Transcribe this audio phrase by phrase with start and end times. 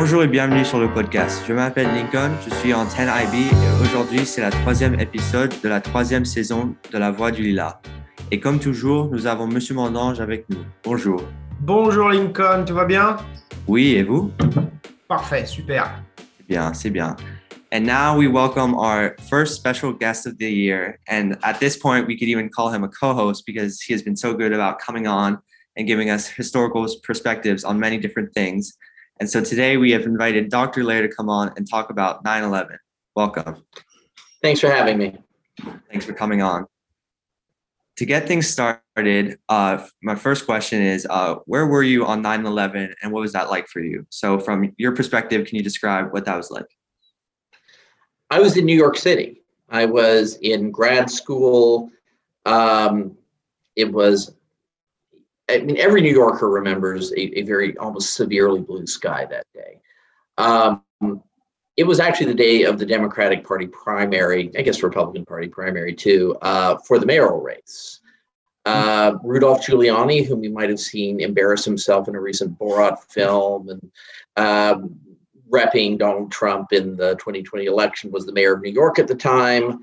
[0.00, 1.42] Bonjour et bienvenue sur le podcast.
[1.48, 5.80] Je m'appelle Lincoln, je suis en 10IB et aujourd'hui c'est la troisième épisode de la
[5.80, 7.80] troisième saison de La Voix du Lila.
[8.30, 10.60] Et comme toujours, nous avons Monsieur Mandange avec nous.
[10.84, 11.20] Bonjour.
[11.62, 13.16] Bonjour Lincoln, tout va bien?
[13.66, 14.30] Oui, et vous?
[15.08, 16.00] Parfait, super.
[16.48, 17.16] Bien, c'est bien.
[17.72, 21.00] And now we welcome our first special guest of the year.
[21.08, 24.02] And at this point, we could even call him a co host because he has
[24.04, 25.38] been so good about coming on
[25.76, 28.78] and giving us historical perspectives on many different things.
[29.20, 30.84] And so today we have invited Dr.
[30.84, 32.78] Lair to come on and talk about 9 11.
[33.16, 33.64] Welcome.
[34.42, 35.16] Thanks for having me.
[35.90, 36.66] Thanks for coming on.
[37.96, 42.46] To get things started, uh, my first question is uh, Where were you on 9
[42.46, 44.06] 11 and what was that like for you?
[44.10, 46.66] So, from your perspective, can you describe what that was like?
[48.30, 49.42] I was in New York City.
[49.68, 51.90] I was in grad school.
[52.46, 53.16] Um,
[53.74, 54.32] it was,
[55.48, 59.80] I mean, every New Yorker remembers a, a very almost severely blue sky that day.
[60.36, 60.82] Um,
[61.76, 65.94] it was actually the day of the Democratic Party primary, I guess Republican Party primary
[65.94, 68.00] too, uh, for the mayoral race.
[68.66, 73.68] Uh, Rudolph Giuliani, whom you might have seen embarrass himself in a recent Borat film,
[73.70, 73.90] and
[74.36, 74.98] um,
[75.48, 79.14] repping Donald Trump in the 2020 election, was the mayor of New York at the
[79.14, 79.78] time.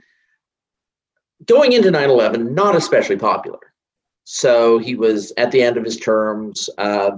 [1.45, 3.73] Going into 9 11, not especially popular.
[4.25, 6.69] So he was at the end of his terms.
[6.77, 7.11] Uh,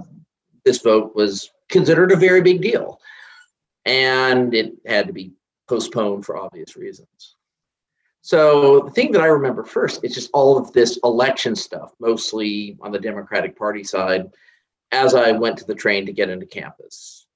[0.64, 3.00] this vote was considered a very big deal.
[3.84, 5.32] And it had to be
[5.68, 7.34] postponed for obvious reasons.
[8.20, 12.76] So the thing that I remember first is just all of this election stuff, mostly
[12.80, 14.30] on the Democratic Party side,
[14.92, 17.26] as I went to the train to get into campus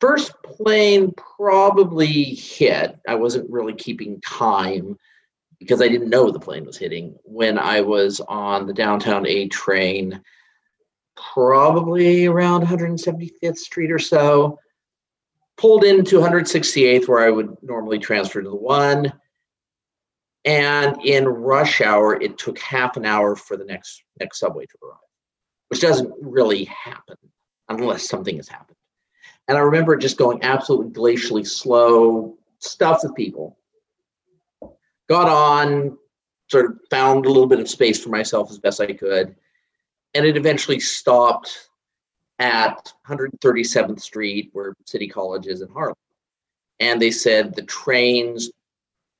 [0.00, 2.98] first plane probably hit.
[3.08, 4.98] I wasn't really keeping time
[5.58, 9.48] because I didn't know the plane was hitting when I was on the downtown A
[9.48, 10.20] train,
[11.16, 14.58] probably around 175th Street or so.
[15.56, 19.12] Pulled into 168th, where I would normally transfer to the one.
[20.44, 24.78] And in rush hour, it took half an hour for the next next subway to
[24.84, 24.98] arrive,
[25.66, 27.16] which doesn't really happen
[27.68, 28.76] unless something has happened.
[29.48, 33.57] And I remember just going absolutely glacially slow, stuff with people.
[35.08, 35.96] Got on,
[36.50, 39.34] sort of found a little bit of space for myself as best I could.
[40.14, 41.68] And it eventually stopped
[42.38, 45.96] at 137th Street, where City College is in Harlem.
[46.80, 48.50] And they said the trains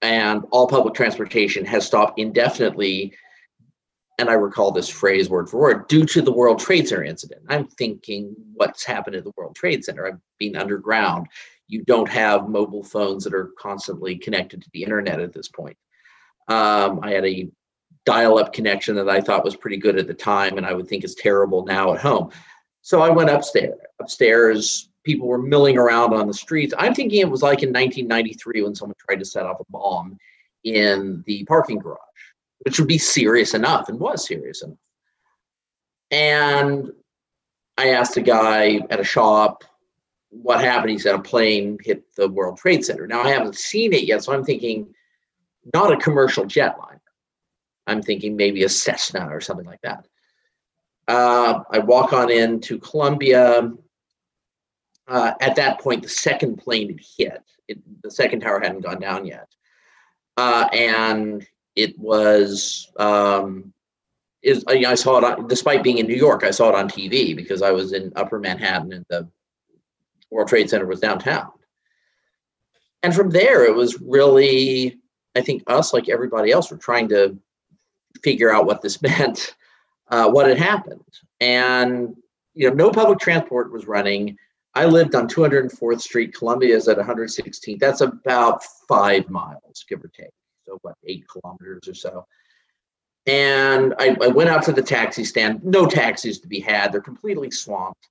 [0.03, 3.15] and all public transportation has stopped indefinitely
[4.19, 7.43] and I recall this phrase word for word, due to the World Trade Center incident.
[7.49, 10.06] I'm thinking, what's happened at the World Trade Center?
[10.06, 11.28] I've been underground.
[11.69, 15.77] You don't have mobile phones that are constantly connected to the internet at this point.
[16.49, 17.51] Um, I had a
[18.06, 20.89] dial up connection that I thought was pretty good at the time, and I would
[20.89, 22.31] think is terrible now at home.
[22.83, 23.79] So I went upstairs.
[24.01, 26.73] Upstairs, people were milling around on the streets.
[26.79, 30.17] I'm thinking it was like in 1993 when someone tried to set off a bomb
[30.65, 31.99] in the parking garage
[32.61, 34.79] which would be serious enough and was serious enough.
[36.11, 36.91] And
[37.77, 39.65] I asked a guy at a shop
[40.31, 40.91] what happened.
[40.91, 43.06] He said a plane hit the World Trade Center.
[43.06, 44.94] Now I haven't seen it yet, so I'm thinking
[45.75, 47.00] not a commercial jetliner.
[47.87, 50.06] I'm thinking maybe a Cessna or something like that.
[51.06, 53.72] Uh, I walk on into Columbia.
[55.06, 57.43] Uh, at that point, the second plane had hit.
[57.67, 59.49] It, the second tower hadn't gone down yet.
[60.37, 61.47] Uh, and
[61.77, 63.72] it was um,
[64.43, 67.34] is I saw it on, despite being in New York, I saw it on TV
[67.34, 69.28] because I was in Upper Manhattan and the
[70.31, 71.50] World Trade Center was downtown.
[73.03, 74.99] And from there, it was really,
[75.37, 77.39] I think, us like everybody else were trying to
[78.22, 79.55] figure out what this meant,
[80.09, 81.03] uh, what had happened,
[81.41, 82.17] and
[82.55, 84.37] you know, no public transport was running.
[84.75, 86.34] I lived on 204th Street.
[86.34, 87.78] Columbia is at 116th.
[87.78, 90.31] That's about five miles, give or take
[90.69, 92.27] so what, eight kilometers or so.
[93.27, 95.62] And I, I went out to the taxi stand.
[95.64, 96.93] No taxis to be had.
[96.93, 98.08] They're completely swamped.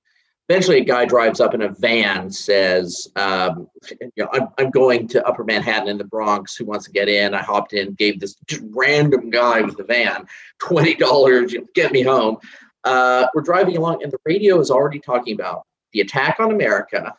[0.48, 5.06] Eventually, a guy drives up in a van, says, um, you know, I'm, I'm going
[5.08, 6.56] to Upper Manhattan in the Bronx.
[6.56, 7.34] Who wants to get in?
[7.34, 10.26] I hopped in, gave this random guy with the van
[10.62, 12.38] $20, you know, get me home.
[12.84, 17.14] Uh, we're driving along, and the radio is already talking about the attack on America,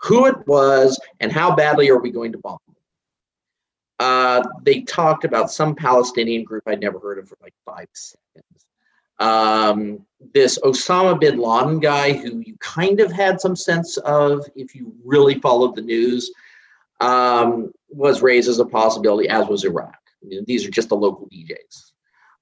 [0.00, 2.58] who it was, and how badly are we going to bomb
[3.98, 8.65] uh, they talked about some Palestinian group I'd never heard of for like five seconds.
[9.18, 10.04] Um,
[10.34, 14.94] this Osama bin Laden guy, who you kind of had some sense of if you
[15.04, 16.30] really followed the news,
[17.00, 19.96] um, was raised as a possibility, as was Iraq.
[20.46, 21.92] These are just the local DJs.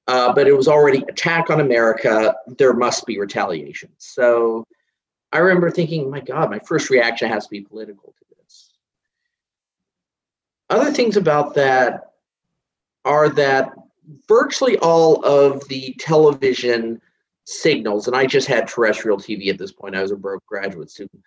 [0.06, 2.35] Uh, but it was already attack on America.
[2.59, 3.91] There must be retaliation.
[3.99, 4.67] So
[5.32, 8.73] I remember thinking, my God, my first reaction has to be political to this.
[10.70, 12.12] Other things about that
[13.05, 13.73] are that
[14.29, 17.01] virtually all of the television
[17.45, 20.91] signals, and I just had terrestrial TV at this point, I was a broke graduate
[20.91, 21.23] student,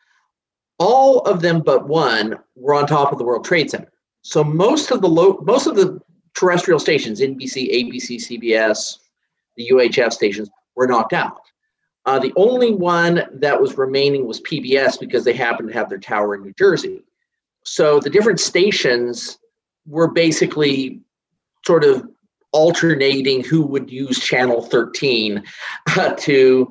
[0.79, 3.91] all of them but one were on top of the World Trade Center.
[4.21, 5.99] So most of the low, most of the
[6.35, 8.97] terrestrial stations, NBC, ABC, CBS,
[9.55, 11.41] the UHF stations, were knocked out.
[12.05, 15.97] Uh, the only one that was remaining was PBS because they happened to have their
[15.97, 17.03] tower in New Jersey.
[17.63, 19.39] So the different stations
[19.85, 21.01] were basically
[21.65, 22.09] sort of
[22.57, 25.43] alternating who would use channel 13
[25.95, 26.67] uh, to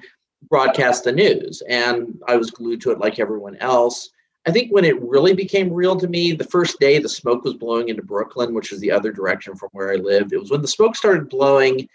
[0.50, 1.62] broadcast the news.
[1.68, 4.10] And I was glued to it like everyone else.
[4.48, 7.54] I think when it really became real to me, the first day the smoke was
[7.54, 10.62] blowing into Brooklyn, which is the other direction from where I lived, it was when
[10.62, 11.88] the smoke started blowing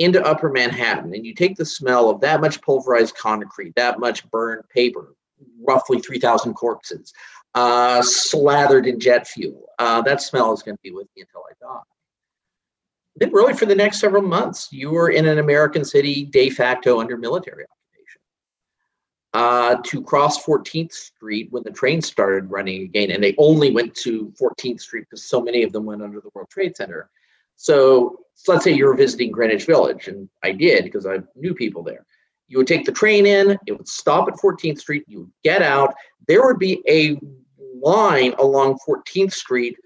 [0.00, 1.14] into upper Manhattan.
[1.14, 5.14] And you take the smell of that much pulverized concrete, that much burned paper,
[5.64, 7.12] roughly 3,000 corpses,
[7.54, 9.66] uh, slathered in jet fuel.
[9.78, 11.91] Uh, that smell is going to be with me until I die.
[13.16, 17.00] Then, really, for the next several months, you were in an American city de facto
[17.00, 17.64] under military
[19.34, 23.94] uh, to cross 14th Street when the trains started running again, and they only went
[23.96, 27.10] to 14th Street because so many of them went under the World Trade Center.
[27.56, 31.54] So, so let's say you were visiting Greenwich Village, and I did because I knew
[31.54, 32.04] people there.
[32.48, 35.62] You would take the train in, it would stop at 14th Street, you would get
[35.62, 35.94] out,
[36.28, 37.18] there would be a
[37.82, 39.76] line along 14th Street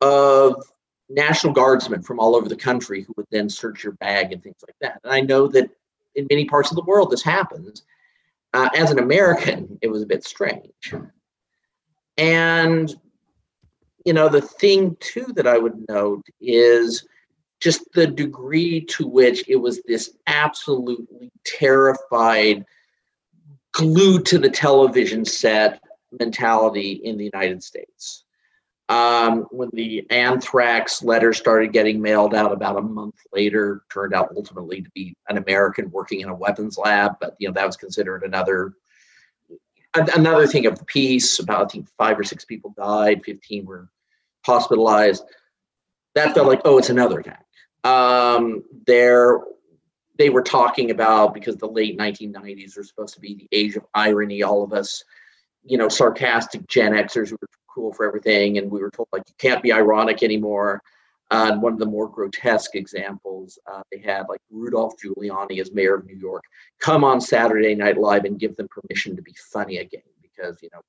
[0.00, 0.62] of
[1.08, 4.62] National Guardsmen from all over the country who would then search your bag and things
[4.66, 5.00] like that.
[5.04, 5.70] And I know that
[6.14, 7.84] in many parts of the world this happens
[8.52, 10.94] uh, as an American, it was a bit strange.
[12.16, 12.94] And,
[14.04, 17.06] you know, the thing too that I would note is
[17.60, 22.64] just the degree to which it was this absolutely terrified,
[23.72, 25.80] glued to the television set
[26.18, 28.25] mentality in the United States
[28.88, 34.32] um, when the anthrax letter started getting mailed out about a month later turned out
[34.36, 37.76] ultimately to be an american working in a weapons lab but you know that was
[37.76, 38.74] considered another
[39.94, 43.88] another thing of the piece about i think five or six people died 15 were
[44.46, 45.24] hospitalized.
[46.14, 47.44] That felt like oh it's another attack.
[47.84, 49.40] Um, there
[50.16, 53.84] they were talking about because the late 1990s were supposed to be the age of
[53.94, 55.04] irony all of us
[55.62, 59.22] you know sarcastic gen xers who were cool for everything, and we were told like
[59.28, 60.82] you can't be ironic anymore.
[61.30, 65.72] Uh, and one of the more grotesque examples, uh, they had like Rudolph Giuliani as
[65.72, 66.44] mayor of New York
[66.80, 70.70] come on Saturday Night Live and give them permission to be funny again, because you
[70.72, 70.80] know,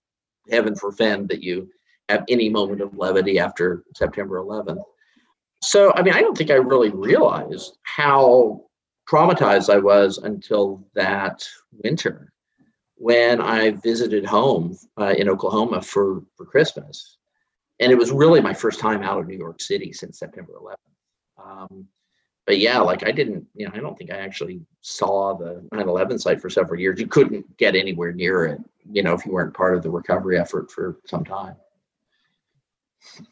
[0.49, 1.69] heaven forfend that you
[2.07, 4.83] have any moment of levity after September 11th.
[5.61, 8.61] So, I mean, I don't think I really realized how
[9.09, 11.45] traumatized I was until that
[11.83, 12.31] winter
[12.97, 17.17] when I visited home uh, in Oklahoma for, for Christmas.
[17.79, 21.43] And it was really my first time out of New York City since September 11th.
[21.43, 21.87] Um,
[22.47, 25.87] but yeah, like I didn't, you know, I don't think I actually saw the 9
[25.87, 26.99] 11 site for several years.
[26.99, 28.59] You couldn't get anywhere near it,
[28.91, 31.55] you know, if you weren't part of the recovery effort for some time.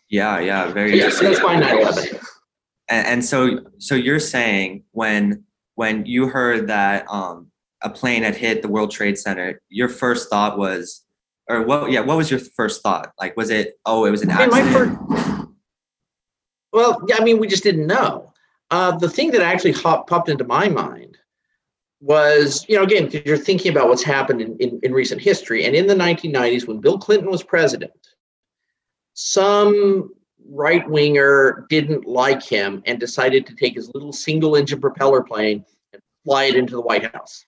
[0.09, 2.19] Yeah, yeah, very yeah, that's my 9 11.
[2.89, 5.43] And, and so, so you're saying when
[5.75, 7.51] when you heard that um,
[7.81, 11.03] a plane had hit the World Trade Center, your first thought was,
[11.49, 11.91] or what?
[11.91, 13.11] Yeah, what was your first thought?
[13.19, 14.71] Like, was it, oh, it was an accident?
[14.71, 15.49] First,
[16.73, 18.33] well, yeah, I mean, we just didn't know.
[18.71, 21.17] Uh, the thing that actually hop, popped into my mind
[22.01, 25.65] was, you know, again, because you're thinking about what's happened in, in, in recent history.
[25.65, 27.93] And in the 1990s, when Bill Clinton was president,
[29.13, 30.11] some
[30.49, 35.63] right winger didn't like him and decided to take his little single engine propeller plane
[35.93, 37.45] and fly it into the White House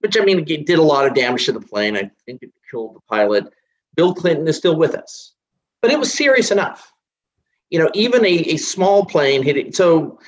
[0.00, 1.96] which I mean, it did a lot of damage to the plane.
[1.96, 3.52] I think it killed the pilot.
[3.96, 5.34] Bill Clinton is still with us,
[5.80, 6.92] but it was serious enough.
[7.70, 9.76] You know, even a, a small plane hit it.
[9.76, 10.18] So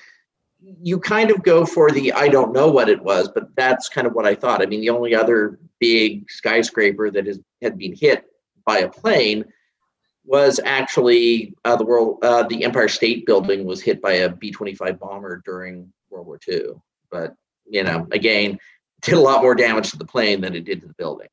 [0.82, 4.06] you kind of go for the I don't know what it was, but that's kind
[4.06, 4.62] of what I thought.
[4.62, 8.24] I mean, the only other big skyscraper that has had been hit
[8.64, 9.44] by a plane
[10.24, 12.18] was actually uh, the world.
[12.22, 16.26] Uh, the Empire State Building was hit by a B twenty five bomber during World
[16.26, 16.74] War II.
[17.10, 17.34] But
[17.68, 18.58] you know, again,
[19.02, 21.28] did a lot more damage to the plane than it did to the building.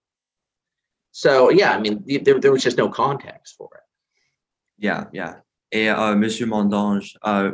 [1.12, 3.84] So yeah, I mean, there, there was just no context for it.
[4.78, 5.42] Yeah, yeah.
[5.72, 7.52] Et euh, Monsieur Mondange, euh,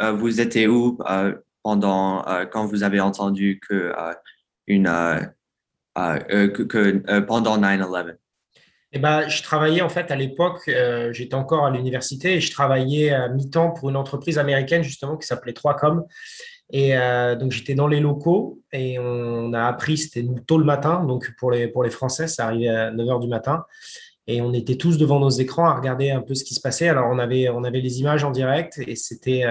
[0.00, 3.92] euh, vous étiez où euh, pendant quand vous avez entendu que
[4.66, 4.86] une
[5.94, 8.16] que, que pendant 9/11?
[8.92, 10.62] Eh ben, je travaillais en fait à l'époque,
[11.12, 15.26] j'étais encore à l'université et je travaillais à mi-temps pour une entreprise américaine justement qui
[15.26, 16.06] s'appelait 3Com
[16.72, 16.94] Et
[17.38, 21.50] donc j'étais dans les locaux et on a appris, c'était tôt le matin, donc pour
[21.50, 23.64] les, pour les Français, ça arrivait à 9h du matin.
[24.28, 26.88] Et on était tous devant nos écrans à regarder un peu ce qui se passait.
[26.88, 29.44] Alors on avait, on avait les images en direct et c'était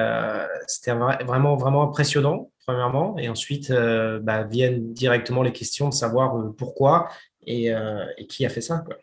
[0.67, 3.17] c'était vraiment, vraiment impressionnant, premièrement.
[3.17, 3.73] Et ensuite
[4.21, 7.09] bah, viennent directement les questions de savoir pourquoi
[7.45, 7.73] et,
[8.17, 8.77] et qui a fait ça.
[8.85, 8.95] Quoi.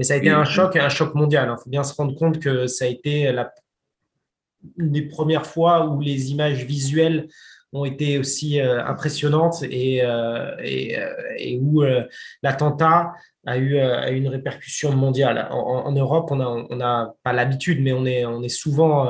[0.00, 1.44] Mais ça a été un choc, un choc mondial.
[1.46, 1.56] Il hein.
[1.62, 3.52] faut bien se rendre compte que ça a été la,
[4.76, 7.28] une des premières fois où les images visuelles
[7.72, 11.82] ont été aussi euh, impressionnantes et, euh, euh, où
[12.42, 13.12] l'attentat
[13.46, 13.78] a eu,
[14.14, 15.48] une répercussion mondiale.
[15.50, 18.04] En, Europe, on n'a pas l'habitude, mais on
[18.42, 19.08] est, souvent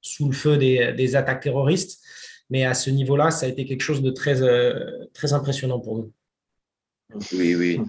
[0.00, 2.00] sous le feu des, attaques terroristes.
[2.48, 6.12] Mais à ce niveau-là, ça a été quelque chose de très impressionnant pour nous.
[7.32, 7.80] Oui, oui.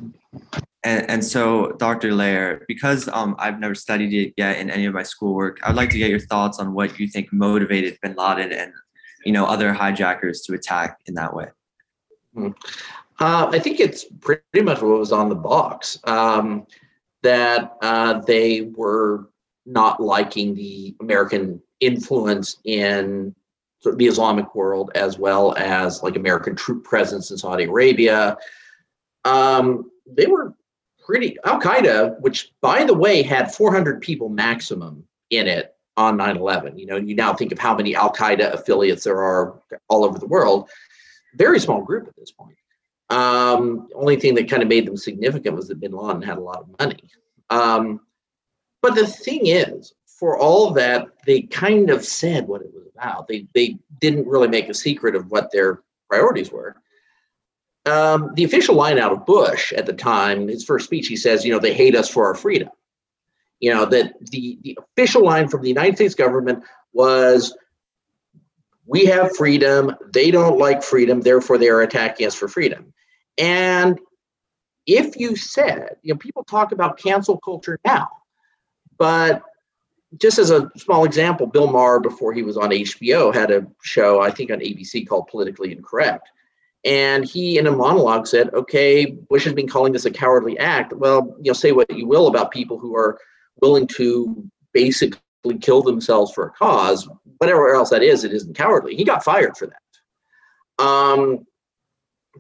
[0.84, 2.14] And, and so, Dr.
[2.14, 5.92] Lair, because um, I've never studied it yet in any of my schoolwork, I'd like
[5.92, 8.74] to get your thoughts on what you think motivated Bin Laden and
[9.24, 11.48] you know other hijackers to attack in that way.
[12.34, 12.50] Hmm.
[13.20, 16.66] Uh, I think it's pretty much what was on the box um,
[17.22, 19.30] that uh, they were
[19.68, 23.36] not liking the American influence in
[23.84, 28.38] the Islamic world as well as like American troop presence in Saudi Arabia.
[29.24, 30.56] Um, they were
[31.12, 36.80] pretty Al Qaeda, which by the way had 400 people maximum in it on 9/11.
[36.80, 40.18] You know, you now think of how many Al Qaeda affiliates there are all over
[40.18, 40.70] the world.
[41.36, 42.56] Very small group at this point.
[43.10, 46.42] Um, only thing that kind of made them significant was that Bin Laden had a
[46.42, 47.04] lot of money.
[47.50, 48.00] Um,
[48.82, 53.28] but the thing is, for all that, they kind of said what it was about.
[53.28, 56.78] They they didn't really make a secret of what their priorities were
[57.86, 61.44] um, the official line out of Bush at the time, his first speech, he says,
[61.44, 62.70] you know, they hate us for our freedom.
[63.60, 67.56] You know, that the, the official line from the United States government was,
[68.86, 72.94] we have freedom, they don't like freedom, therefore they are attacking us for freedom.
[73.38, 74.00] And
[74.86, 78.08] if you said, you know, people talk about cancel culture now,
[78.98, 79.44] but
[80.18, 84.22] just as a small example, Bill Maher, before he was on HBO, had a show,
[84.22, 86.30] I think on ABC called Politically Incorrect
[86.84, 90.94] and he, in a monologue, said, "Okay, Bush has been calling this a cowardly act.
[90.94, 93.20] Well, you know, say what you will about people who are
[93.62, 95.20] willing to basically
[95.60, 97.08] kill themselves for a cause,
[97.38, 100.84] whatever else that is, it isn't cowardly." He got fired for that.
[100.84, 101.46] Um,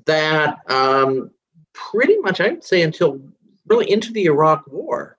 [0.06, 1.32] that um,
[1.74, 3.22] pretty much, I'd say, until
[3.68, 5.18] really into the Iraq War,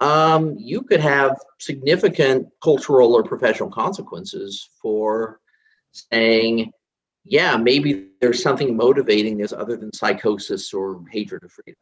[0.00, 5.40] um, you could have significant cultural or professional consequences for
[5.92, 6.72] saying
[7.24, 11.80] yeah, maybe there's something motivating this other than psychosis or hatred of freedom.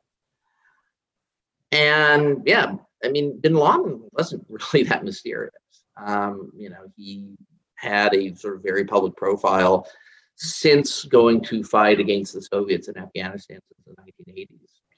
[1.73, 5.53] And yeah, I mean, Bin Laden wasn't really that mysterious.
[5.97, 7.35] Um, you know, he
[7.75, 9.89] had a sort of very public profile
[10.37, 14.49] since going to fight against the Soviets in Afghanistan since the 1980s.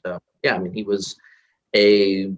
[0.05, 1.17] So yeah, I mean, he was
[1.75, 2.31] a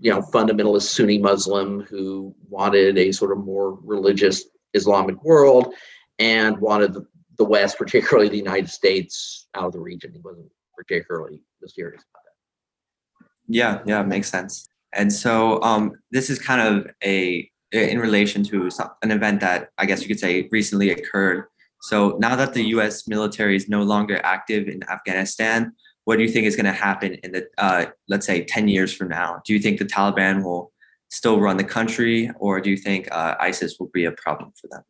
[0.00, 5.74] you know fundamentalist Sunni Muslim who wanted a sort of more religious Islamic world
[6.18, 7.06] and wanted the
[7.38, 10.12] the West, particularly the United States, out of the region.
[10.12, 13.26] He wasn't particularly mysterious about it.
[13.48, 14.68] Yeah, yeah, makes sense.
[14.94, 18.68] And so um, this is kind of a in relation to
[19.02, 21.46] an event that I guess you could say recently occurred.
[21.80, 23.08] So now that the U.S.
[23.08, 25.72] military is no longer active in Afghanistan,
[26.04, 28.92] what do you think is going to happen in the uh, let's say 10 years
[28.92, 29.40] from now?
[29.46, 30.72] Do you think the Taliban will
[31.10, 34.68] still run the country, or do you think uh, ISIS will be a problem for
[34.68, 34.82] them?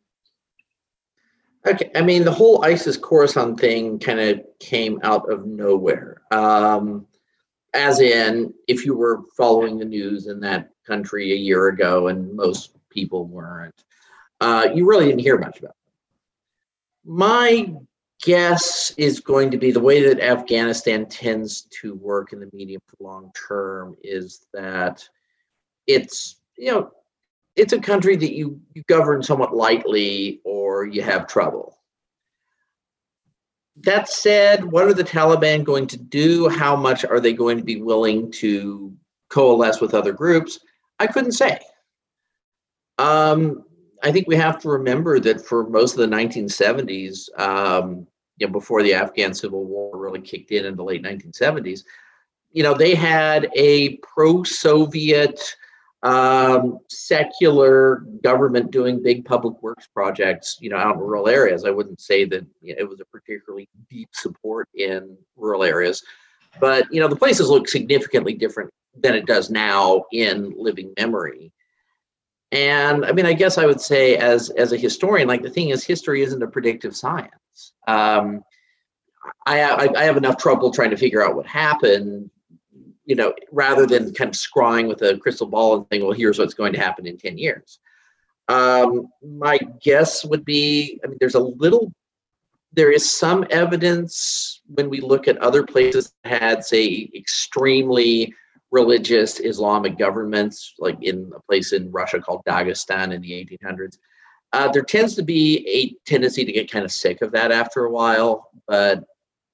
[1.67, 6.23] Okay, I mean the whole ISIS Khorasan thing kind of came out of nowhere.
[6.33, 7.07] Um,
[7.75, 12.35] as in, if you were following the news in that country a year ago, and
[12.35, 13.85] most people weren't,
[14.41, 17.09] uh, you really didn't hear much about it.
[17.09, 17.73] My
[18.23, 22.81] guess is going to be the way that Afghanistan tends to work in the medium
[22.89, 25.09] to long term is that
[25.87, 26.93] it's you know
[27.57, 31.79] it's a country that you, you govern somewhat lightly or you have trouble.
[33.77, 36.49] That said, what are the Taliban going to do?
[36.49, 38.95] How much are they going to be willing to
[39.31, 40.61] coalesce with other groups?
[40.99, 41.59] I couldn't say.
[42.99, 43.65] Um,
[44.03, 48.53] I think we have to remember that for most of the 1970s, um, you know,
[48.53, 51.85] before the Afghan Civil War really kicked in in the late 1970s,
[52.51, 55.57] you know, they had a pro-Soviet
[56.03, 61.65] um, secular government doing big public works projects, you know, out in rural areas.
[61.65, 66.03] I wouldn't say that you know, it was a particularly deep support in rural areas,
[66.61, 71.53] but you know, the places look significantly different than it does now in living memory.
[72.51, 75.71] And I mean, I guess I would say, as as a historian, like the thing
[75.71, 77.73] is, history isn't a predictive science.
[77.89, 78.45] Um,
[79.47, 82.31] I, I, I have enough trouble trying to figure out what happened,
[83.05, 86.39] you know, rather than kind of scrying with a crystal ball and saying, well, here's
[86.39, 87.79] what's going to happen in ten years.
[88.49, 91.93] Um, my guess would be, I mean, there's a little,
[92.73, 98.35] there is some evidence when we look at other places that had, say, extremely
[98.71, 103.99] religious Islamic governments, like in a place in Russia called Dagestan in the 1800s.
[104.53, 107.85] Uh, there tends to be a tendency to get kind of sick of that after
[107.85, 109.05] a while, but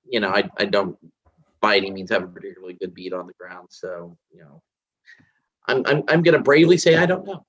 [0.09, 0.97] you know, I, I don't
[1.61, 3.69] by any means have a particularly good beat on the ground.
[3.71, 4.62] So, you know,
[5.67, 7.45] I'm I'm I'm gonna bravely say I don't know.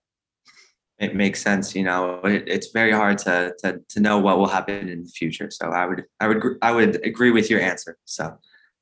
[0.99, 2.19] It makes sense, you know.
[2.25, 5.49] It, it's very hard to, to to know what will happen in the future.
[5.49, 7.97] So I would I would I would agree with your answer.
[8.05, 8.37] So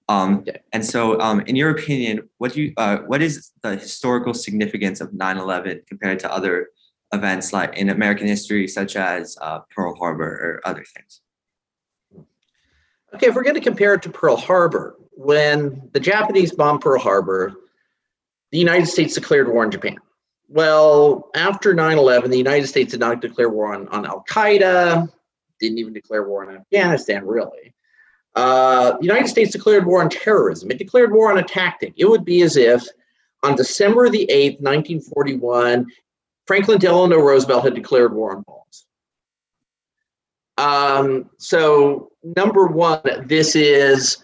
[0.10, 0.58] um, yeah.
[0.72, 5.02] And so, um, in your opinion, what do you uh, what is the historical significance
[5.02, 6.70] of 9/11 compared to other
[7.14, 11.22] events like in American history, such as uh, Pearl Harbor or other things?
[13.14, 17.00] Okay, if we're going to compare it to Pearl Harbor, when the Japanese bombed Pearl
[17.00, 17.54] Harbor,
[18.52, 19.98] the United States declared war on Japan.
[20.50, 25.12] Well, after 9 11, the United States did not declare war on, on Al Qaeda,
[25.60, 27.74] didn't even declare war on Afghanistan, really
[28.38, 30.70] uh, the United States declared war on terrorism.
[30.70, 31.94] It declared war on a tactic.
[31.98, 32.86] It would be as if
[33.42, 35.88] on December the 8th, 1941,
[36.46, 38.86] Franklin Delano Roosevelt had declared war on bombs.
[40.58, 44.24] Um, so, number one, this is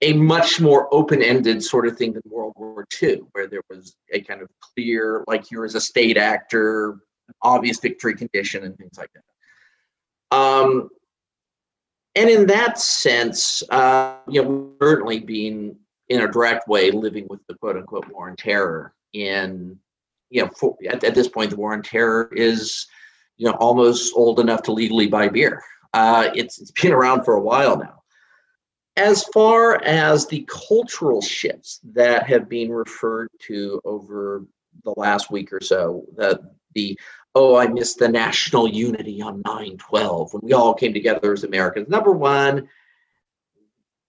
[0.00, 4.20] a much more open-ended sort of thing than World War II, where there was a
[4.20, 6.98] kind of clear, like you're as a state actor,
[7.42, 10.36] obvious victory condition, and things like that.
[10.36, 10.90] Um,
[12.14, 15.76] and in that sense, uh, you know, certainly being
[16.08, 18.94] in a direct way living with the quote unquote war on terror.
[19.12, 19.78] in
[20.30, 22.86] you know, for, at, at, this point, the war on terror is
[23.36, 25.62] you know almost old enough to legally buy beer.
[25.92, 28.02] Uh, it's it's been around for a while now.
[28.96, 34.46] As far as the cultural shifts that have been referred to over
[34.84, 36.40] the last week or so, the
[36.74, 36.98] the
[37.34, 41.44] oh, I missed the national unity on 9 12 when we all came together as
[41.44, 41.88] Americans.
[41.88, 42.68] Number one,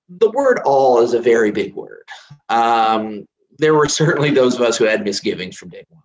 [0.09, 2.07] the word all is a very big word.
[2.49, 6.03] Um, there were certainly those of us who had misgivings from day one.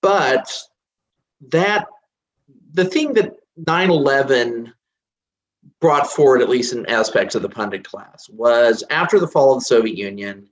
[0.00, 0.52] But
[1.50, 1.86] that,
[2.74, 4.72] the thing that 9 11
[5.80, 9.60] brought forward, at least in aspects of the pundit class, was after the fall of
[9.60, 10.48] the Soviet Union,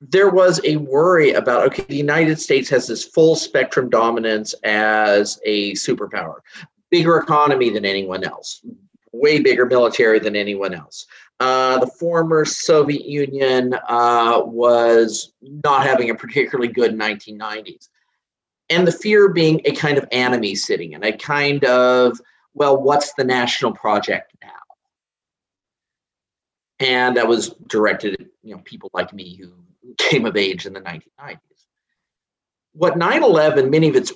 [0.00, 5.38] there was a worry about okay, the United States has this full spectrum dominance as
[5.44, 6.36] a superpower,
[6.90, 8.64] bigger economy than anyone else,
[9.12, 11.06] way bigger military than anyone else.
[11.40, 17.88] Uh, the former Soviet Union uh, was not having a particularly good 1990s.
[18.70, 22.20] And the fear being a kind of enemy sitting in, a kind of,
[22.54, 24.50] well, what's the national project now?
[26.80, 29.52] And that was directed at you know people like me who
[29.98, 31.38] came of age in the 1990s.
[32.72, 34.12] What 9 11, many of its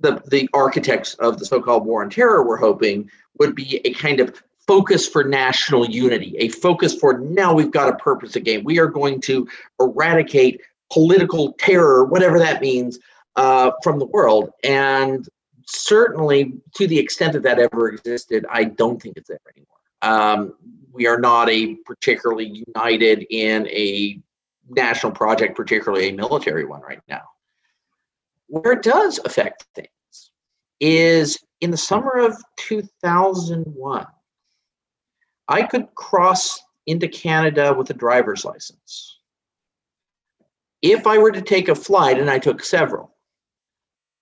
[0.00, 4.18] the, the architects of the so-called war on terror were hoping would be a kind
[4.18, 8.64] of focus for national unity, a focus for now we've got a purpose again.
[8.64, 9.46] We are going to
[9.80, 10.60] eradicate
[10.92, 12.98] political terror, whatever that means,
[13.36, 14.50] uh, from the world.
[14.64, 15.26] And
[15.66, 19.66] certainly, to the extent that that ever existed, I don't think it's there anymore.
[20.02, 20.54] Um,
[20.92, 24.20] we are not a particularly united in a
[24.68, 27.22] national project, particularly a military one right now.
[28.48, 29.88] Where it does affect things
[30.80, 34.06] is in the summer of 2001,
[35.48, 39.18] I could cross into Canada with a driver's license.
[40.82, 43.09] If I were to take a flight, and I took several,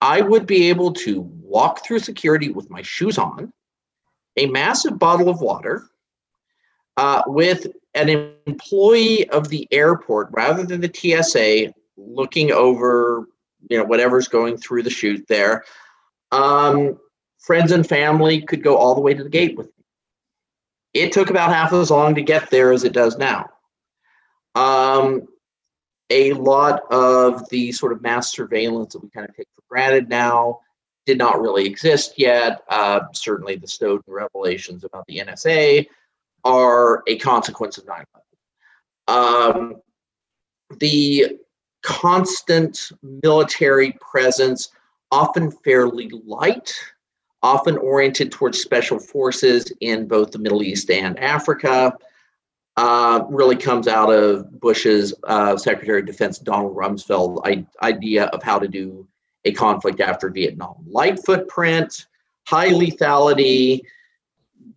[0.01, 3.51] I would be able to walk through security with my shoes on,
[4.37, 5.89] a massive bottle of water,
[6.97, 13.27] uh, with an employee of the airport rather than the TSA looking over,
[13.69, 15.63] you know, whatever's going through the chute there.
[16.31, 16.99] Um,
[17.39, 19.85] friends and family could go all the way to the gate with me.
[20.93, 23.49] It took about half as long to get there as it does now.
[24.55, 25.27] Um,
[26.09, 30.09] a lot of the sort of mass surveillance that we kind of take for granted
[30.09, 30.59] now
[31.05, 32.61] did not really exist yet.
[32.69, 35.87] Uh, certainly, the Snowden revelations about the NSA
[36.43, 38.05] are a consequence of 9
[39.07, 39.61] 11.
[39.71, 39.81] Um,
[40.79, 41.37] the
[41.81, 42.91] constant
[43.23, 44.69] military presence,
[45.11, 46.73] often fairly light,
[47.41, 51.93] often oriented towards special forces in both the Middle East and Africa,
[52.79, 58.41] uh, really comes out of Bush's uh, Secretary of Defense Donald Rumsfeld I- idea of
[58.41, 59.05] how to do
[59.43, 60.75] a conflict after Vietnam.
[60.87, 62.07] Light footprint,
[62.47, 63.81] high lethality,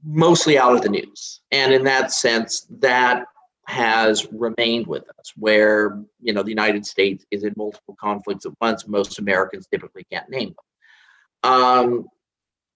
[0.03, 1.43] mostly out of the news.
[1.53, 3.27] And in that sense, that
[3.69, 8.51] has remained with us where you know the united states is in multiple conflicts at
[8.61, 12.09] once most americans typically can't name them um,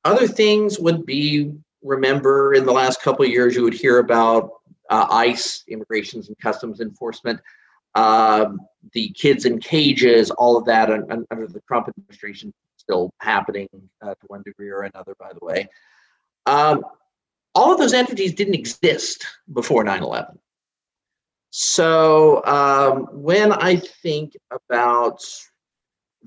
[0.05, 4.53] other things would be remember in the last couple years you would hear about
[4.91, 7.41] uh, ice immigrations and customs enforcement
[7.95, 8.61] um,
[8.93, 13.69] the kids in cages all of that under the trump administration still happening
[14.03, 15.69] uh, to one degree or another by the way
[16.47, 16.85] um,
[17.55, 20.37] all of those entities didn't exist before 9-11
[21.59, 25.25] so um, when I think about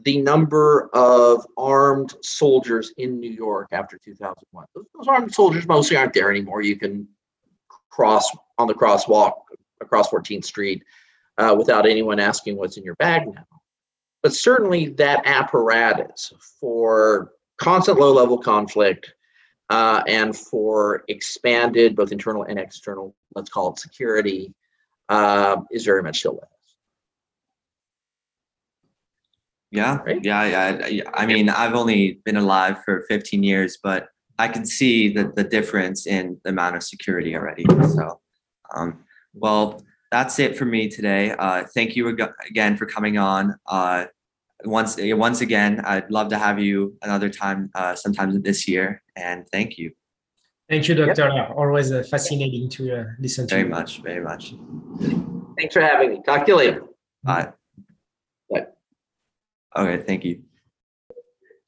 [0.01, 5.97] the number of armed soldiers in New York after 2001, those, those armed soldiers mostly
[5.97, 6.63] aren't there anymore.
[6.63, 7.07] You can
[7.89, 9.33] cross on the crosswalk
[9.81, 10.83] across 14th Street
[11.37, 13.45] uh, without anyone asking what's in your bag now.
[14.21, 19.13] But certainly that apparatus for constant low level conflict
[19.69, 24.53] uh, and for expanded both internal and external, let's call it security,
[25.07, 26.49] uh, is very much still with us.
[29.71, 30.23] Yeah, right?
[30.23, 31.09] yeah, yeah.
[31.13, 35.43] I mean, I've only been alive for 15 years, but I can see the, the
[35.43, 37.65] difference in the amount of security already.
[37.93, 38.21] So,
[38.73, 41.31] um, well, that's it for me today.
[41.37, 42.07] Uh, thank you
[42.47, 43.55] again for coming on.
[43.67, 44.05] Uh,
[44.63, 49.03] once once again, I'd love to have you another time, uh, sometime this year.
[49.15, 49.91] And thank you.
[50.69, 51.29] Thank you, Doctor.
[51.33, 51.51] Yep.
[51.55, 53.55] Always uh, fascinating to uh, listen to.
[53.55, 53.69] Very you.
[53.69, 54.53] much, very much.
[55.57, 56.21] Thanks for having me.
[56.25, 56.83] Talk to you later.
[57.23, 57.51] Bye.
[58.49, 58.67] Bye.
[59.75, 60.43] Okay, thank you.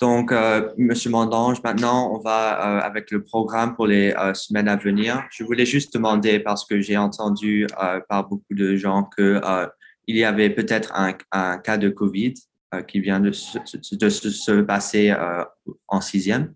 [0.02, 4.68] Donc, euh, Monsieur Mandange, maintenant, on va euh, avec le programme pour les euh, semaines
[4.68, 5.24] à venir.
[5.30, 9.68] Je voulais juste demander, parce que j'ai entendu euh, par beaucoup de gens que euh,
[10.08, 11.14] il y avait peut-être un,
[11.60, 12.34] cas de COVID
[12.88, 15.14] qui vient de se, passer
[15.88, 16.54] en sixième.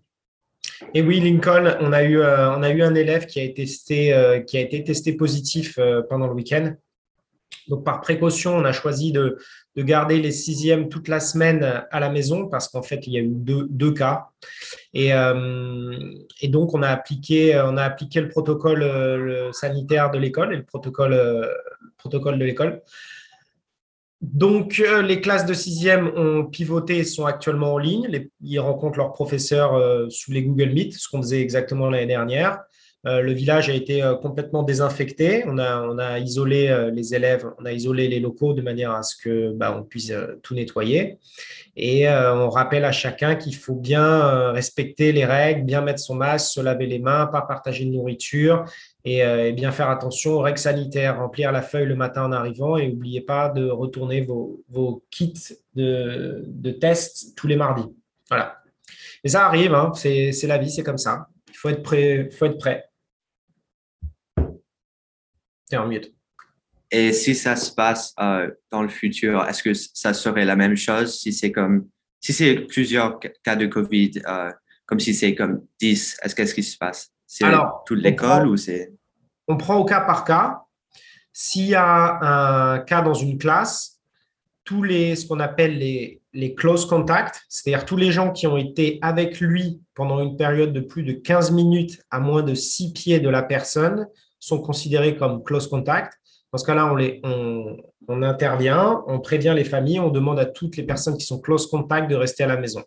[0.92, 4.42] Et oui, Lincoln, on a eu, on a eu un élève qui a, été testé,
[4.46, 5.78] qui a été testé positif
[6.08, 6.74] pendant le week-end.
[7.68, 9.38] Donc, par précaution, on a choisi de,
[9.74, 13.18] de, garder les sixièmes toute la semaine à la maison parce qu'en fait, il y
[13.18, 14.28] a eu deux, deux cas.
[14.94, 15.10] Et,
[16.40, 20.56] et, donc, on a appliqué, on a appliqué le protocole le sanitaire de l'école et
[20.56, 21.50] le protocole, le
[21.98, 22.82] protocole de l'école.
[24.22, 28.28] Donc, euh, les classes de sixième ont pivoté et sont actuellement en ligne.
[28.40, 32.60] ils rencontrent leurs professeurs euh, sous les Google Meet, ce qu'on faisait exactement l'année dernière.
[33.06, 35.44] Euh, le village a été complètement désinfecté.
[35.46, 39.52] On a, isolé les élèves, on a isolé les locaux de manière à ce que
[39.52, 41.18] bah, on puisse tout nettoyer.
[41.76, 46.54] Et on rappelle à chacun qu'il faut bien respecter les règles, bien mettre son masque,
[46.54, 48.64] se laver les mains, pas partager de nourriture
[49.06, 52.76] euh, et, bien faire attention aux règles sanitaires, remplir la feuille le matin en arrivant
[52.76, 55.34] et n'oubliez pas de retourner vos, kits
[55.74, 57.94] de, de tests tous les mardis.
[58.28, 58.58] Voilà.
[59.22, 61.28] Et ça arrive, hein, c'est la vie, c'est comme ça.
[61.48, 62.28] Il faut être prêt.
[62.32, 62.84] Faut être prêt.
[65.72, 66.00] Mieux.
[66.90, 70.76] Et si ça se passe euh, dans le futur, est-ce que ça serait la même
[70.76, 71.88] chose si c'est comme
[72.20, 74.50] si c'est plusieurs cas de Covid, euh,
[74.84, 77.12] comme si c'est comme 10, est-ce qu'est-ce qui se passe?
[77.26, 77.44] C'est
[77.86, 78.92] toute l'école ou c'est?
[79.48, 80.62] On prend au cas par cas.
[81.32, 84.00] S'il y a un cas dans une classe,
[84.64, 88.56] tous les, ce qu'on appelle les, les close contacts, c'est-à-dire tous les gens qui ont
[88.56, 92.92] été avec lui pendant une période de plus de 15 minutes à moins de 6
[92.92, 94.08] pieds de la personne,
[94.46, 96.14] sont considérés comme close contact.
[96.52, 97.76] Dans ce cas-là, on, les, on,
[98.08, 101.66] on, intervient, on prévient les familles, on demande à toutes les personnes qui sont close
[101.66, 102.82] contact de rester à la maison.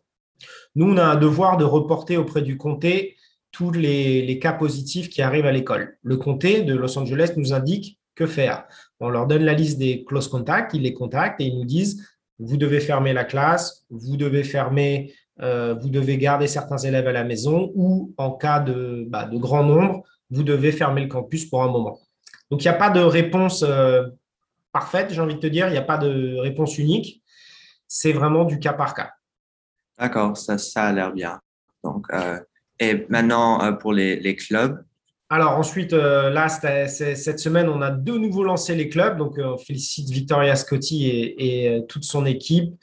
[0.75, 3.17] Nous, on a un devoir de reporter auprès du comté
[3.51, 5.97] tous les, cas positifs qui arrivent à l'école.
[6.03, 8.65] Le comté de Los Angeles nous indique que faire.
[8.99, 12.05] On leur donne la liste des close contacts, ils les contactent et ils nous disent
[12.37, 17.11] vous devez fermer la classe, vous devez fermer, euh, vous devez garder certains élèves à
[17.11, 21.45] la maison ou en cas de, bah, de grand nombre, vous devez fermer le campus
[21.45, 21.99] pour un moment.
[22.49, 24.03] Donc il n'y a pas de réponse euh,
[24.71, 27.23] parfaite, j'ai envie de te dire, il n'y a pas de réponse unique.
[27.87, 29.11] C'est vraiment du cas par cas.
[29.97, 31.39] D'accord, ça, ça a l'air bien.
[31.83, 32.39] Donc, euh,
[32.79, 34.83] et maintenant, euh, pour les, les clubs
[35.31, 39.15] alors ensuite, là, cette semaine, on a de nouveau lancé les clubs.
[39.15, 42.73] Donc, on félicite Victoria Scotti et, et toute son équipe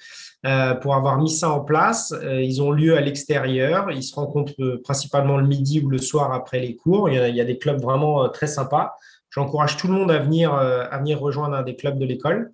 [0.80, 2.14] pour avoir mis ça en place.
[2.22, 3.90] ils ont lieu à l'extérieur.
[3.90, 7.08] Ils se rencontrent principalement le midi ou le soir après les cours.
[7.08, 8.94] Il y a, des clubs vraiment très sympas.
[9.30, 12.52] J'encourage tout le monde à venir, à venir rejoindre un des clubs de l'école.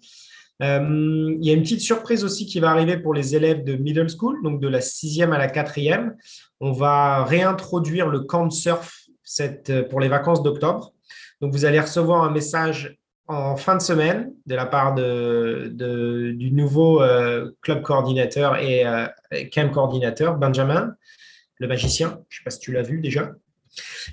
[0.63, 3.75] Euh, il y a une petite surprise aussi qui va arriver pour les élèves de
[3.75, 6.17] middle school, donc de la sixième à la quatrième.
[6.61, 9.07] On va réintroduire le camp surf
[9.91, 10.93] pour les vacances d'octobre.
[11.41, 12.97] Donc, vous allez recevoir un message
[13.29, 18.87] en fin de semaine de la part de, de- du nouveau euh, club coordinateur et
[18.87, 19.07] euh,
[19.53, 20.95] camp coordinateur, Benjamin,
[21.59, 22.19] le magicien.
[22.29, 23.31] Je ne sais pas si tu l'as vu déjà.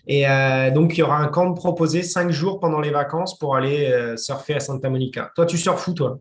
[0.07, 3.55] Et euh, donc, il y aura un camp proposé cinq jours pendant les vacances pour
[3.55, 5.31] aller surfer à Santa Monica.
[5.35, 6.19] Toi, tu surfes où, toi?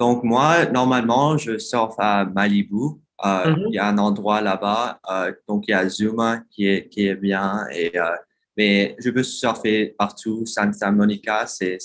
[0.00, 2.96] Donc, moi, normalement, je surfe à Malibu.
[3.24, 3.66] Mhm.
[3.68, 5.00] Il y a un endroit là-bas.
[5.46, 7.66] donc, il y a Zuma qui est, qui est bien.
[7.72, 7.92] Et,
[8.56, 10.46] mais je peux surfer partout.
[10.46, 11.78] Santa Monica, c'est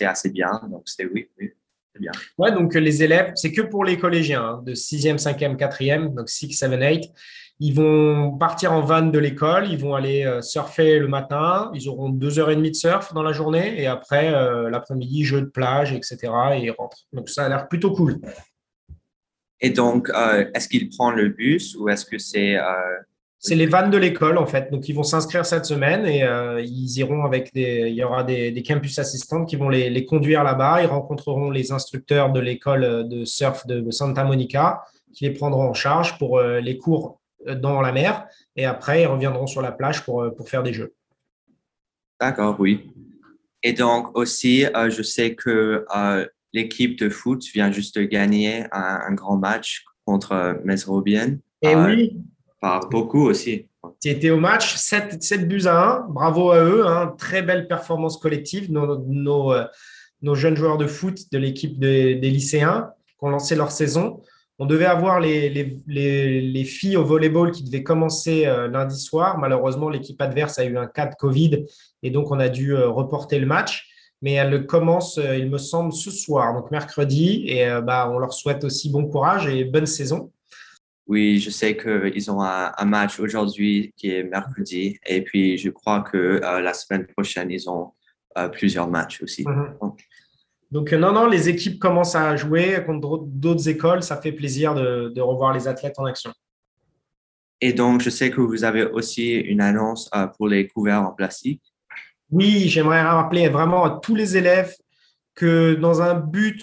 [0.00, 0.60] assez bien.
[0.70, 1.50] Donc, c'est oui, oui,
[1.92, 2.12] c'est bien.
[2.38, 6.14] Ouais, donc euh, les élèves, c'est que pour les collégiens hein, de 6e, 5e, 4e,
[6.14, 7.12] donc 6, 7, 8.
[7.58, 11.88] Ils vont partir en van de l'école, ils vont aller euh, surfer le matin, ils
[11.88, 15.40] auront deux heures et demie de surf dans la journée et après, euh, l'après-midi, jeux
[15.40, 16.18] de plage, etc.
[16.54, 17.06] et ils rentrent.
[17.14, 18.20] Donc ça a l'air plutôt cool.
[19.60, 22.56] Et donc, euh, est-ce qu'il prend le bus ou est-ce que c'est...
[23.46, 24.70] C'est les vannes de l'école, en fait.
[24.70, 27.88] Donc, ils vont s'inscrire cette semaine et euh, ils iront avec des.
[27.88, 30.82] Il y aura des, des campus assistants qui vont les, les conduire là-bas.
[30.82, 34.82] Ils rencontreront les instructeurs de l'école de surf de Santa Monica
[35.16, 38.26] qui les prendront en charge pour euh, les cours euh, dans la mer.
[38.54, 40.94] Et après, ils reviendront sur la plage pour, pour faire des jeux.
[42.20, 42.92] D'accord, oui.
[43.62, 45.84] Et donc aussi, euh, je sais que
[46.52, 51.86] l'équipe de foot vient juste de gagner un, un grand match contre Mesrobienne Et Euh,
[51.86, 52.22] oui,
[52.60, 53.66] par beaucoup aussi.
[54.00, 56.06] tu étais au match, 7, 7 buts à 1.
[56.08, 56.86] Bravo à eux.
[56.86, 57.14] hein.
[57.18, 58.70] Très belle performance collective.
[58.72, 59.64] Nos, nos, euh,
[60.22, 64.20] nos jeunes joueurs de foot de l'équipe de- des lycéens qui ont lancé leur saison.
[64.58, 68.98] On devait avoir les, les, les, les filles au volleyball qui devaient commencer euh, lundi
[68.98, 69.38] soir.
[69.38, 71.66] Malheureusement, l'équipe adverse a eu un cas de Covid
[72.02, 73.86] et donc on a dû euh, reporter le match.
[74.22, 77.44] Mais elle commence, il me semble, ce soir, donc mercredi.
[77.48, 80.32] Et bah, on leur souhaite aussi bon courage et bonne saison.
[81.06, 84.98] Oui, je sais qu'ils ont un, un match aujourd'hui qui est mercredi.
[85.06, 87.92] Et puis, je crois que euh, la semaine prochaine, ils ont
[88.36, 89.44] euh, plusieurs matchs aussi.
[89.46, 89.92] Mhm.
[90.72, 94.02] Donc, euh, non, non, les équipes commencent à jouer contre d'autres écoles.
[94.02, 96.32] Ça fait plaisir de, de revoir les athlètes en action.
[97.60, 101.12] Et donc, je sais que vous avez aussi une annonce euh, pour les couverts en
[101.12, 101.62] plastique.
[102.30, 104.74] Oui, j'aimerais rappeler vraiment à tous les élèves
[105.34, 106.62] que dans un but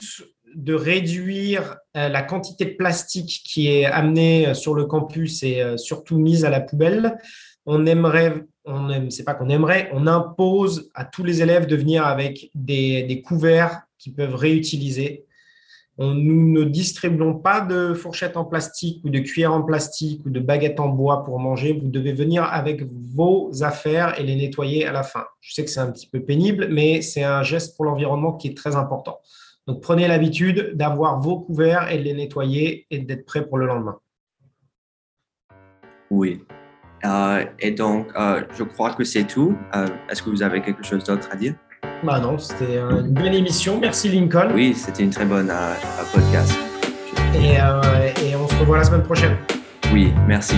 [0.55, 5.61] de réduire euh, la quantité de plastique qui est amenée euh, sur le campus et
[5.61, 7.17] euh, surtout mise à la poubelle,
[7.65, 11.75] on aimerait, on aime, c'est pas qu'on aimerait, on impose à tous les élèves de
[11.75, 15.25] venir avec des, couverts qu'ils peuvent réutiliser.
[15.99, 20.31] On, nous ne distribuons pas de fourchettes en plastique ou de cuillères en plastique ou
[20.31, 21.73] de baguettes en bois pour manger.
[21.73, 25.25] Vous devez venir avec vos affaires et les nettoyer à la fin.
[25.39, 28.47] Je sais que c'est un petit peu pénible, mais c'est un geste pour l'environnement qui
[28.47, 29.19] est très important.
[29.67, 33.65] Donc prenez l'habitude d'avoir vos couverts et de les nettoyer et d'être prêt pour le
[33.65, 33.97] lendemain.
[36.11, 36.43] Oui.
[37.05, 39.57] Euh, et donc, euh, je crois que c'est tout.
[39.75, 41.55] Euh, Est-ce que vous avez quelque chose d'autre à dire?
[42.03, 43.79] Bah non, c'était une bonne émission.
[43.79, 44.51] Merci Lincoln.
[44.53, 45.51] Oui, c'était une très bonne
[46.13, 46.57] podcast.
[47.35, 49.37] Et, et on se revoit la semaine prochaine.
[49.91, 50.57] Oui, merci.